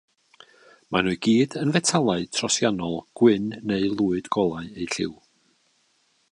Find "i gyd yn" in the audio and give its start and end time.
1.15-1.73